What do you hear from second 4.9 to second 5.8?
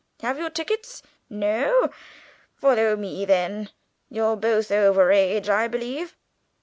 age, I